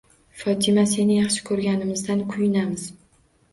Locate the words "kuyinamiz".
2.35-2.91